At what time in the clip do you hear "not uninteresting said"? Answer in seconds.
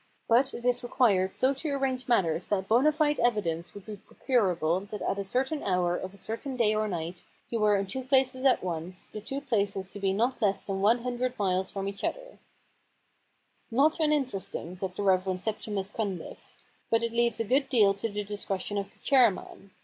13.79-14.95